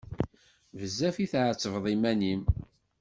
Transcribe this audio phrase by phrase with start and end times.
[0.79, 2.41] Bezzaf i tḥettbeḍ iman-im!